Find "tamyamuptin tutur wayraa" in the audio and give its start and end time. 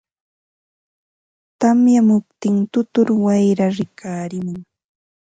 1.59-3.71